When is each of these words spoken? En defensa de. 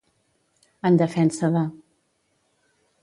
En 0.89 0.97
defensa 1.01 1.51
de. 1.57 1.63